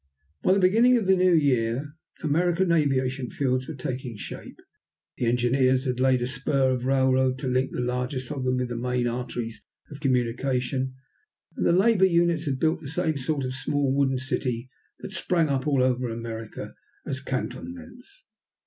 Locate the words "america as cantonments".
16.09-18.23